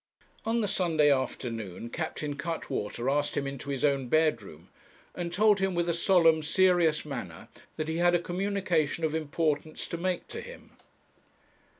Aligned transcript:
On 0.47 0.61
the 0.61 0.67
Sunday 0.67 1.11
afternoon 1.11 1.91
Captain 1.91 2.35
Cuttwater 2.35 3.07
asked 3.07 3.37
him 3.37 3.45
into 3.45 3.69
his 3.69 3.85
own 3.85 4.07
bedroom, 4.07 4.69
and 5.13 5.31
told 5.31 5.59
him 5.59 5.75
with 5.75 5.87
a 5.87 5.93
solemn, 5.93 6.41
serious 6.41 7.05
manner 7.05 7.49
that 7.75 7.87
he 7.87 7.97
had 7.97 8.15
a 8.15 8.19
communication 8.19 9.03
of 9.03 9.13
importance 9.13 9.85
to 9.85 9.97
make 9.97 10.27
to 10.29 10.41
him. 10.41 10.71